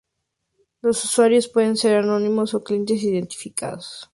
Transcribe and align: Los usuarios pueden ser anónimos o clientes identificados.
Los 0.81 1.03
usuarios 1.05 1.47
pueden 1.47 1.77
ser 1.77 1.97
anónimos 1.97 2.55
o 2.55 2.63
clientes 2.63 3.03
identificados. 3.03 4.09